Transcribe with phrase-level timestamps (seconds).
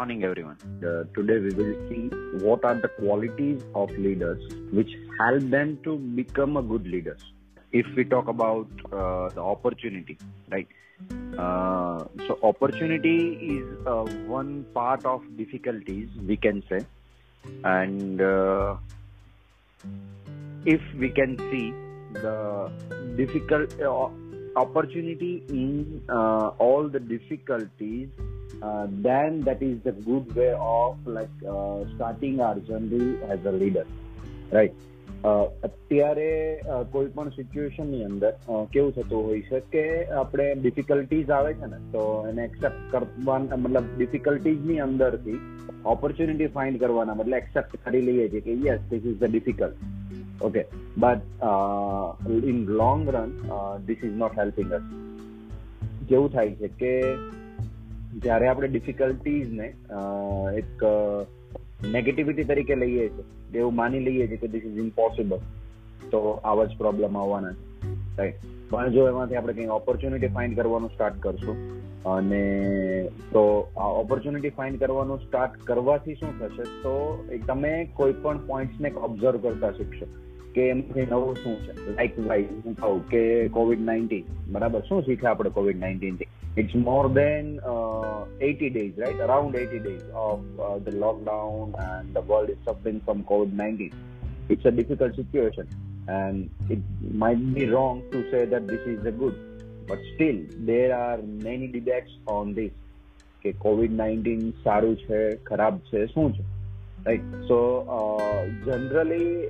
[0.00, 0.56] morning, everyone.
[0.88, 2.04] Uh, today we will see
[2.42, 4.40] what are the qualities of leaders
[4.72, 7.20] which help them to become a good leaders.
[7.70, 10.16] If we talk about uh, the opportunity,
[10.50, 10.66] right?
[11.36, 13.18] Uh, so opportunity
[13.56, 14.04] is uh,
[14.36, 16.80] one part of difficulties we can say,
[17.64, 18.76] and uh,
[20.64, 21.74] if we can see
[22.22, 22.72] the
[23.18, 24.08] difficult uh,
[24.56, 28.08] opportunity in uh, all the difficulties
[28.62, 33.52] uh, then that is the good way of like uh, starting our journey as a
[33.52, 33.86] leader.
[34.52, 34.74] Right.
[35.24, 36.28] અત્યારે
[36.92, 38.30] કોઈ પણ સિચ્યુએશનની અંદર
[38.72, 39.82] કેવું થતું હોય છે કે
[40.14, 45.38] આપણે ડિફિકલ્ટીઝ આવે છે ને તો એને એક્સેપ્ટ કરવાના મતલબ ડિફિકલ્ટીઝની અંદરથી
[45.94, 49.99] ઓપોર્ચ્યુનિટી ફાઇન્ડ કરવાના મતલબ એક્સેપ્ટ કરી લઈએ છીએ કે yes this is the difficult
[50.46, 50.64] okay
[51.04, 52.08] but uh,
[52.50, 54.84] in long run uh, this is not helping us.
[56.10, 56.92] કેવું થાય છે કે
[58.22, 59.66] જ્યારે આપણે ડિફિકલ્ટીઝને
[60.60, 60.84] એક
[61.96, 65.36] નેગેટિવિટી તરીકે લઈએ છીએ એવું માની લઈએ છીએ કે ધીસ ઇઝ ઇમ્પોસિબલ
[66.14, 67.92] તો આવા જ પ્રોબ્લેમ આવવાના છે.
[68.18, 71.60] રાઈટ પણ જો એમાંથી આપણે કંઈ ઓપોર્ચ્યુનિટી ફાઇન્ડ કરવાનું સ્ટાર્ટ કરશું
[72.14, 72.42] અને
[73.32, 73.42] તો
[73.84, 76.66] આ ઓપોર્ચ્યુનિટી ફાઇન્ડ કરવાનું સ્ટાર્ટ કરવાથી શું થશે?
[76.82, 76.92] તો
[77.46, 80.10] તમે કોઈ પણ પોઈન્ટ્સને ઓબ્ઝર્વ કરતા શીખશો.
[80.54, 81.72] કે એમાંથી નવું શું છે?
[81.96, 84.80] લાઈક વાઇઝ હું કહું કે કોવિડ નાઇન્ટીન બરાબર?
[84.88, 87.50] શું શીખ્યા આપણે Covid નાઇન્ટીનથી it's more than
[88.40, 90.42] eighty days right around eighty days of
[90.82, 93.90] the lockdown and the world is suffering from COVID nineteen
[94.50, 95.66] it's a difficult situation
[96.10, 99.34] and it might be wrong to say that this is a good
[99.90, 102.70] but still there are many debates on this
[103.42, 106.42] કે Covid nineteen સારું છે, ખરાબ છે, શું છે?
[107.06, 107.58] Right સો
[108.66, 109.48] generally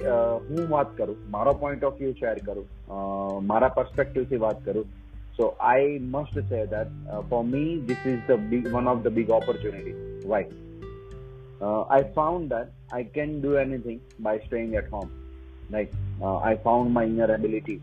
[0.49, 2.67] હું વાત કરું, મારો પોઈન્ટ ઓફ વ્યૂ શેર કરું
[3.47, 4.85] મારા પર્સપેક્ટિવથી વાત કરું
[5.37, 6.93] so I must say that
[7.31, 12.95] for me this is the big one of the big opportunity why I found that
[12.95, 15.09] I can do anything by staying at home
[15.73, 15.97] right
[16.33, 17.83] I found my inner abilities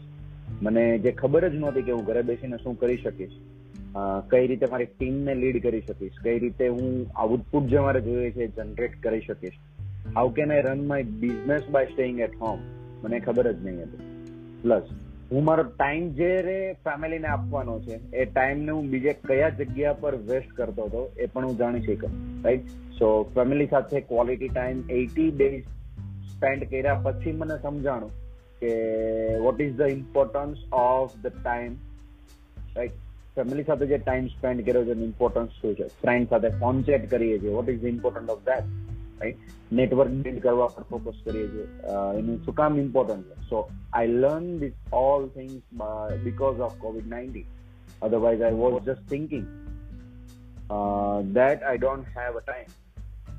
[0.62, 3.38] મને જે ખબર જ નહોતી કે હું ઘરે બેસીને શું કરી શકીશ
[4.30, 6.12] કઈ રીતે મારી ટીમને લીડ કરી શકીશ?
[6.24, 9.52] કઈ રીતે હું આઉટપુટ જે મારે જોઈએ છે જનરેટ કરી શકીશ?
[10.16, 12.60] How can I run my business by staying at home
[13.04, 13.98] મને ખબર જ નહીં હતી.
[14.62, 14.84] પ્લસ
[15.32, 20.16] હું મારો ટાઈમ જે રે ફેમિલીને આપવાનો છે, એ ટાઈમને હું બીજે કયા જગ્યા પર
[20.16, 22.68] વેસ્ટ કરતો હતો, એ પણ હું જાણી શકું રાઈટ
[23.00, 25.64] સો ફેમિલી સાથે quality time eighty days
[26.36, 28.10] spend કર્યા પછી મને સમજાણું
[28.60, 28.72] કે
[29.40, 31.76] what is the importance of the time
[32.76, 32.92] right
[33.38, 35.88] family સાથે જે ટાઈમ સ્પેન્ડ કર્યો છે ઇમ્પોર્ટન્સ શું છે?
[36.02, 37.52] ફ્રેન્ડ સાથે ફોન ચેટ કરીએ છીએ.
[37.52, 38.66] What is important of that
[39.22, 39.38] right
[39.74, 41.68] network build કરવા પર ફોકસ કરીએ છીએ.
[42.20, 43.38] એનું શું કામ ઇમ્પોર્ટન્ટ છે?
[43.50, 43.62] So
[43.94, 45.64] I learn this all things
[46.24, 47.48] because of COVID nineteen
[48.02, 49.48] otherwise I was just thinking
[51.34, 52.70] that I don't have a time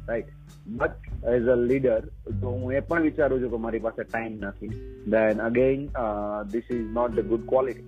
[0.09, 0.35] right
[0.79, 2.01] but as a leader
[2.41, 4.71] તો હું એ પણ વિચારું છું કે મારી પાસે ટાઈમ નથી.
[5.09, 5.87] Then again
[6.53, 7.87] this is not the good quality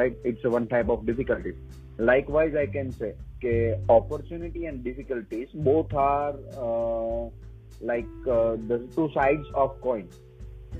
[0.00, 1.52] right it's one type of difficulty
[2.10, 3.12] likewise i can say
[3.42, 3.54] કે
[4.88, 6.34] difficulties both are
[6.66, 7.22] uh,
[7.90, 10.06] like uh, the two sides of coin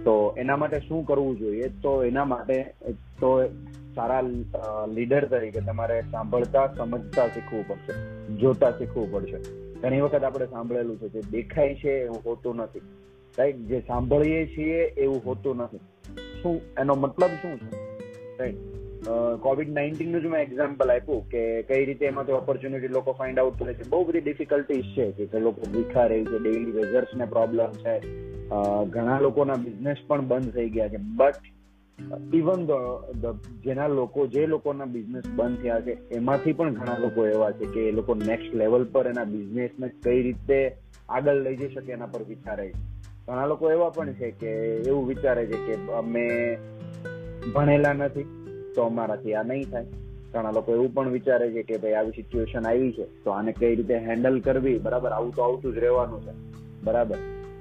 [0.04, 1.62] તો એના માટે શું કરવું જોઈએ?
[1.68, 2.62] તો એના માટે
[3.20, 3.48] તો
[3.94, 4.20] સારા
[4.88, 7.94] લીડર તરીકે તમારે સાંભળતા સમજતા શીખવું પડશે.
[8.36, 9.36] જોતા શીખવું પડશે.
[9.80, 12.80] ઘણી વખત આપણે સાંભળેલું છે જે દેખાય છે એવું હોતું નથી.
[13.38, 15.78] રાઈટ જે સાંભળીએ છીએ એવું હોતું નથી.
[16.42, 17.76] શું એનો મતલબ શું છે?
[18.38, 18.73] રાઈટ
[19.40, 23.74] કોવિડ નાઇન્ટીનનું જ મેં એક્ઝામ્પલ આપ્યું કે કઈ રીતે એમાંથી ઓપોર્ચ્યુનિટી લોકો ફાઇન્ડ આઉટ કરે
[23.74, 23.88] છે.
[23.88, 27.98] બહુ બધી ડિફિકલ્ટીઝ છે કે લોકો ભૂખા રહે છે ડેઇલી વેધર્સ ને પ્રોબ્લેમ છે.
[28.90, 30.96] ઘણા લોકોના બિઝનેસ પણ બંધ થઈ ગયા છે.
[30.96, 31.34] બટ
[32.34, 32.66] ઇવન
[33.64, 37.88] જેના લોકો, જે લોકોના બિઝનેસ બંધ થયા છે, એમાંથી પણ ઘણા લોકો એવા છે કે
[37.88, 40.76] એ લોકો નેક્સ્ટ લેવલ પર એના બિઝનેસને કઈ રીતે
[41.08, 42.72] આગળ લઈ જઈ શકે એના પર વિચારે છે.
[43.26, 44.50] ઘણા લોકો એવા પણ છે કે
[44.88, 46.56] એવું વિચારે છે કે અમે
[47.54, 48.43] ભણેલા નથી.
[48.74, 49.86] તો અમારાથી આ નહીં થાય.
[50.32, 53.74] ઘણા લોકો એવું પણ વિચારે છે કે ભાઈ આવી સિચ્યુએશન આવી છે, તો આને કઈ
[53.74, 54.78] રીતે હેન્ડલ કરવી?
[54.78, 56.32] બરાબર, આવું તો આવતું જ રહેવાનું છે.
[56.84, 57.16] બરાબર.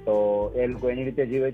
[0.06, 0.16] તો
[0.56, 1.54] એ લોકો એની રીતે જીવે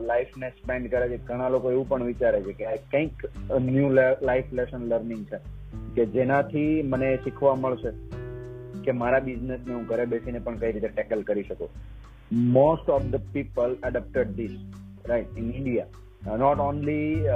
[0.00, 1.16] લાઈફને સ્પેન્ડ કરે છે.
[1.16, 3.12] ઘણા લોકો એવું પણ વિચારે છે કે કંઈક
[3.60, 3.88] ન્યુ
[4.22, 5.38] લાઈફ લેસન લર્નિંગ છે.
[5.94, 7.90] કે જેનાથી મને શીખવા મળશે
[8.84, 11.68] કે મારા બિઝનેસને હું ઘરે બેસીને પણ કઈ રીતે ટેકલ કરી શકું.
[12.32, 14.50] Most of the people adapted this
[15.06, 15.82] right in India.
[16.24, 17.28] Uh, only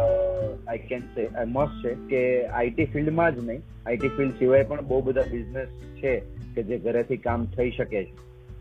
[0.68, 3.60] I can say I must છે કે આઈટી ફિલ્ડમાં જ નહીં.
[3.86, 6.20] આઈટી ફિલ્ડ સિવાય પણ બહુ બધા બિઝનેસ છે
[6.54, 8.14] કે જે ઘરેથી કામ થઈ શકે છે.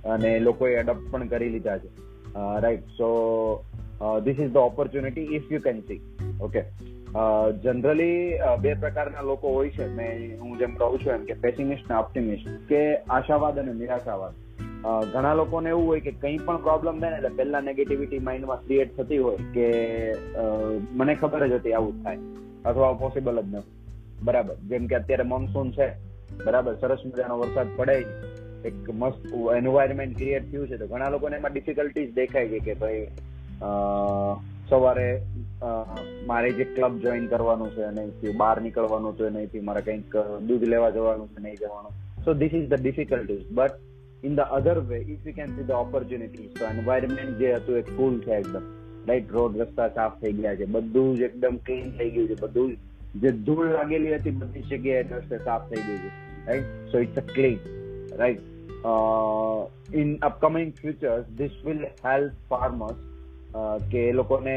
[0.04, 1.90] અને લોકોએ એડોપ્ટ પણ કરી લીધા છે.
[2.62, 3.10] Right so
[4.26, 6.02] this is the opportunity if you can see
[6.42, 6.64] okay
[7.64, 9.88] generally બે પ્રકારના લોકો હોય છે.
[9.88, 14.34] મેં હું જેમ કહું છું એમ કે પેસિમિસ્ટ ને ઓપ્ટિમિસ્ટ કે આશાવાદ અને નિરાશાવાદ.
[14.84, 18.96] ઘણા લોકોને એવું હોય કે કંઈ પણ પ્રોબ્લેમ થાય ને એટલે પહેલા નેગેટિવિટી માઇન્ડમાં ક્રિએટ
[18.98, 19.68] થતી હોય કે
[20.94, 22.20] મને ખબર જ હતી આવું થાય.
[22.66, 24.56] અથવા પોસિબલ જ નથી બરાબર.
[24.70, 25.88] જેમ કે અત્યારે મોન્સૂન છે.
[26.46, 26.74] બરાબર.
[26.82, 27.96] સરસ મજાનો વરસાદ પડે
[28.66, 29.26] એક મસ્ત
[29.56, 30.78] એન્વાયરમેન્ટ ક્રિએટ થયું છે.
[30.78, 33.08] તો ઘણા લોકોને એમાં ડિફિકલ્ટીઝ દેખાય છે કે ભાઈ
[34.70, 35.10] સવારે
[36.28, 40.90] મારે જે ક્લબ જોઈન કરવાનું છે નહીં બહાર નીકળવાનું છે નહીંથી મારે કંઈક દૂધ લેવા
[40.90, 41.94] જવાનું છે નહીં જવાનું.
[42.26, 43.74] So this is the difficulties but
[44.24, 47.82] in the other way if you can see the opportunities તો એન્વાયરમેન્ટ જે હતું એ
[47.82, 48.66] કુલ છે એકદમ.
[49.08, 52.78] રાઈટ રોડ રસ્તા સાફ થઈ ગયા છે, બધું જ એકદમ ક્લીન થઈ ગયું છે, બધું
[53.22, 53.32] જે.
[53.46, 56.10] ધૂળ લાગેલી હતી બધી જગ્યાએ રસ્તે સાફ થઈ ગયું છે
[56.48, 57.60] right so it's a clean
[58.18, 58.42] right
[59.94, 63.00] in upcoming futures this will help farmers
[63.92, 64.56] કે એ લોકોને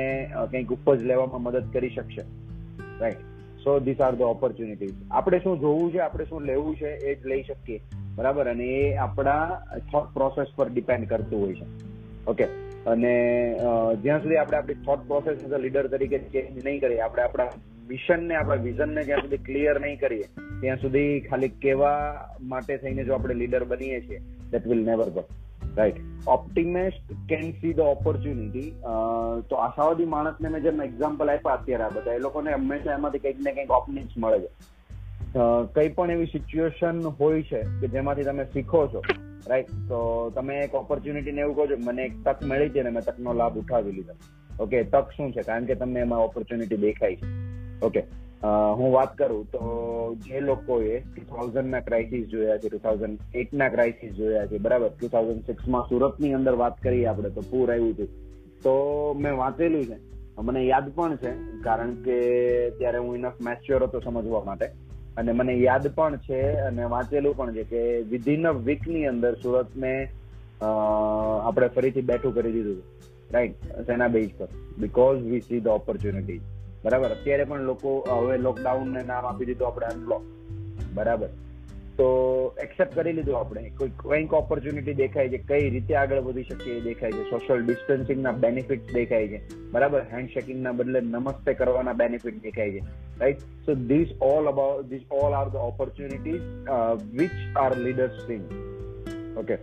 [0.50, 2.24] કંઈક ઉપજ લેવામાં મદદ કરી શકશે
[3.00, 3.22] right
[3.64, 7.26] so this are the opportunities આપણે શું જોવું છે, આપણે શું લેવું છે એ જ
[7.26, 7.80] લઈ શકીએ.
[8.20, 8.46] બરાબર?
[8.50, 9.38] અને એ આપણા
[9.92, 11.66] થોટ પ્રોસેસ પર ડિપેન્ડ કરતું હોય છે.
[12.26, 12.46] ઓકે
[12.86, 13.14] અને
[14.02, 17.50] જ્યાં સુધી આપણે આપણી થોટ પ્રોસેસ લીડર તરીકે ચેન્જ નહીં કરીએ, આપણે આપણા
[17.88, 20.26] મિશનને આપણા વિઝનને જ્યાં સુધી ક્લિયર નહીં કરીએ,
[20.60, 22.00] ત્યાં સુધી ખાલી કેવા
[22.42, 24.20] માટે થઈને જો આપણે લીડર બનીએ છીએ
[24.50, 25.24] that will never go
[25.76, 28.68] right optimist can see the opportunity
[29.50, 33.40] તો આશાવાદી માણસને મેં જેમ એક્ઝામ્પલ આપ્યા અત્યારે આ બધા, એ લોકોને હંમેશા એમાંથી કંઈક
[33.40, 34.50] ને કંઈક ઓપનિંગ્સ મળે છે.
[35.74, 39.02] કઈ પણ એવી સિચ્યુએશન હોય છે કે જેમાંથી તમે શીખો છો
[39.48, 39.98] રાઈટ તો
[40.34, 43.32] તમે એક ઓપોર્ચ્યુનિટી ને એવું કહો છો મને એક તક મળી છે ને મેં તકનો
[43.32, 44.14] લાભ ઉઠાવી લીધો.
[44.60, 45.42] ઓકે તક શું છે?
[45.42, 47.30] કારણ કે તમને એમાં ઓપોર્ચ્યુનિટી દેખાય છે.
[47.86, 48.02] ઓકે
[48.78, 49.62] હું વાત કરું તો
[50.26, 54.58] જે લોકોએ ટુ થાઉઝન્ડ ના ક્રાઇસિસ જોયા છે ટુ થાઉઝન્ડ એટ ના ક્રાઇસિસ જોયા છે,
[54.58, 54.90] બરાબર?
[54.98, 58.08] ટુ થાઉઝન્ડ સિક્સમાં સુરતની અંદર વાત કરીએ આપણે તો પૂર આવ્યું હતું
[58.62, 58.76] તો
[59.18, 59.98] મેં વાંચેલું છે.
[60.42, 61.32] મને યાદ પણ છે,
[61.64, 62.16] કારણ કે
[62.78, 64.70] ત્યારે હું ઇનફ મેચ્યોર હતો સમજવા માટે.
[65.20, 69.76] અને મને યાદ પણ છે અને વાંચેલું પણ છે કે વિધિન અ વીકની અંદર સુરત
[69.76, 69.94] ને
[71.42, 72.82] આપણે ફરીથી બેઠું કરી દીધું
[73.32, 73.52] રાઈટ
[73.86, 74.48] સેના બેઝ પર.
[74.78, 76.40] Because we see the opportunity
[76.84, 77.08] બરાબર?
[77.08, 80.22] અત્યારે પણ લોકો હવે લોકડાઉન ને નામ આપી દીધું આપણે અનબ્લોક
[80.94, 81.28] બરાબર?
[82.00, 82.08] તો
[82.64, 83.62] એક્સેપ્ટ કરી લીધું આપણે.
[83.78, 87.24] કોઈ, કંઈક ઓપોર્ચ્યુનિટી દેખાય છે, કઈ રીતે આગળ વધી શકીએ એ દેખાય છે.
[87.30, 89.40] સોશિયલ ડિસ્ટન્સિંગના બેનિફિટ દેખાય છે.
[89.72, 90.02] બરાબર?
[90.12, 92.82] હેન્ડ શેકિંગના બદલે નમસ્તે કરવાના બેનિફિટ દેખાય છે.
[93.20, 96.44] Right so this all about this all are the opportunities
[97.18, 98.44] which are leaders seeing
[99.38, 99.58] okay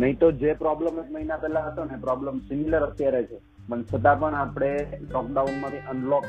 [0.00, 3.38] નહીં તો જે પ્રોબ્લેમ એક મહિના પહેલા હતો ને પ્રોબ્લેમ સિમિલર અત્યારે છે.
[3.68, 6.28] પણ છતાં પણ આપણે લોકડાઉનમાંથી અનલોક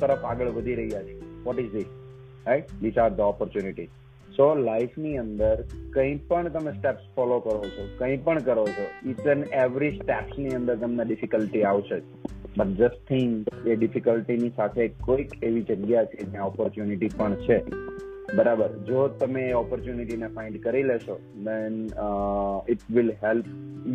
[0.00, 1.18] તરફ આગળ વધી રહ્યા છીએ.
[1.46, 1.90] What is this
[2.46, 3.90] right this are the opportunities
[4.40, 5.56] so લાઈફની અંદર
[5.94, 10.54] કંઈ પણ તમે સ્ટેપ્સ ફોલો કરો છો, કંઈ પણ કરો છો ઇચ એન્ડ એવરી સ્ટેપ્સની
[10.58, 11.98] અંદર તમને ડિફિકલ્ટી આવશે
[12.56, 17.58] બટ જસ્ટ થિંક એ ડિફિકલ્ટીની સાથે કોઈક એવી જગ્યા છે જ્યાં ઓપોર્ચ્યુનિટી પણ છે.
[18.38, 18.70] બરાબર.
[18.88, 21.20] જો તમે ઓપોર્ચ્યુનિટીને ફાઇન્ડ કરી લેશો
[21.50, 21.78] then
[22.74, 23.46] it will help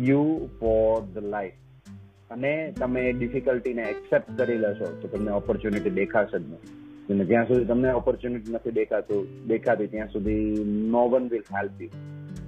[0.08, 0.24] you
[0.62, 6.85] for the life અને તમે ડિફિકલ્ટીને એક્સેપ્ટ કરી લેશો, તો તમને ઓપોર્ચ્યુનિટી દેખાશે જ નહીં.
[7.10, 9.26] અને જ્યાં સુધી તમને ઓપોર્ચ્યુનિટી નથી દેખાતું.
[9.48, 11.90] દેખાતી ત્યાં સુધી no one will help you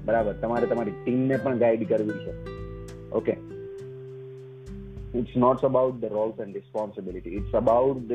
[0.07, 0.35] બરાબર.
[0.43, 2.33] તમારે તમારી ટીમને પણ ગાઈડ કરવી છે.
[3.12, 3.35] Okay
[5.19, 8.12] it's not about the roles and responsibility it's about the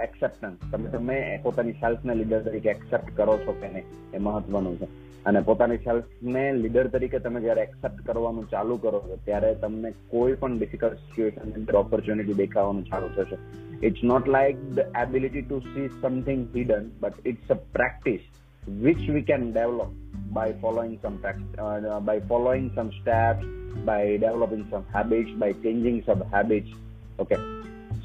[0.00, 4.88] acceptance તમે તમે પોતાની સેલ્ફને લીડર તરીકે એક્સેપ્ટ કરો છો કે નહીં, એ મહત્વનું છે.
[5.24, 10.38] અને પોતાની સેલ્ફને લીડર તરીકે તમે જ્યારે એક્સેપ્ટ કરવાનું ચાલુ કરો છો, ત્યારે તમને કોઈ
[10.40, 13.36] પણ ડિફિકલ્ટ સિચ્યુએશન ઓપોર્ચ્યુનિટી દેખાવાનું ચાલુ થશે.
[13.82, 18.22] It's not like the ability to see something hidden but it's a practice
[18.66, 19.90] which we can develop
[20.30, 21.22] by following some
[21.58, 23.44] uh, by following some steps
[23.84, 26.70] by developing some habits by changing some habits.
[27.18, 27.36] Okay.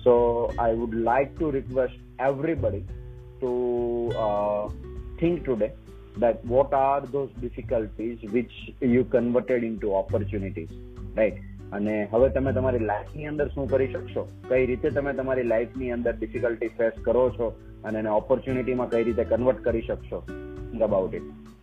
[0.04, 2.86] So i would like to request everybody
[3.42, 4.70] to uh,
[5.20, 5.74] think today
[6.18, 10.70] that what are those difficulties which you converted into opportunities
[11.16, 11.42] right
[11.74, 14.28] અને હવે તમે તમારી લાઈફની અંદર શું કરી શકશો?
[14.50, 19.24] કઈ રીતે તમે તમારી લાઈફની અંદર ડિફિકલ્ટી ફેસ કરો છો અને એને ઓપોર્ચ્યુનિટીમાં કઈ રીતે
[19.24, 20.24] કન્વર્ટ કરી શકશો?
[20.82, 21.22] અબાઉટ ઇટ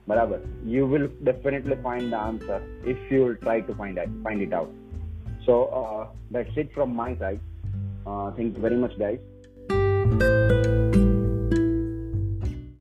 [0.08, 0.38] બરાબર?
[0.66, 4.68] You will definitely find the answer if you try to find find it out
[5.40, 5.72] so
[6.32, 7.38] that's it from my side
[8.36, 9.18] thank you very much guys